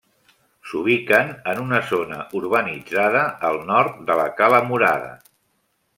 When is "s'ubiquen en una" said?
0.69-1.81